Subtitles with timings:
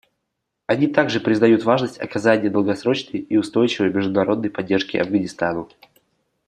[0.65, 5.69] Они также признают важность оказания долгосрочной и устойчивой международной поддержки Афганистану.